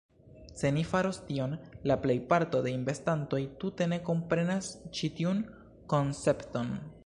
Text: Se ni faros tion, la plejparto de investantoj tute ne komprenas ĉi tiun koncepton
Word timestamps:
Se 0.55 0.71
ni 0.75 0.83
faros 0.83 1.19
tion, 1.27 1.51
la 1.91 1.97
plejparto 2.05 2.63
de 2.67 2.73
investantoj 2.79 3.43
tute 3.65 3.89
ne 3.95 4.01
komprenas 4.09 4.73
ĉi 4.99 5.15
tiun 5.21 5.45
koncepton 5.95 6.75